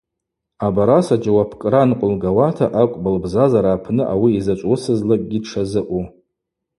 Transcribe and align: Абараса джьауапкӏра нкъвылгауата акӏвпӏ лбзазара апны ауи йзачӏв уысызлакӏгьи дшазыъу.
Абараса 0.67 1.15
джьауапкӏра 1.21 1.81
нкъвылгауата 1.89 2.65
акӏвпӏ 2.81 3.09
лбзазара 3.15 3.69
апны 3.73 4.03
ауи 4.13 4.29
йзачӏв 4.37 4.69
уысызлакӏгьи 4.69 5.39
дшазыъу. 5.43 6.05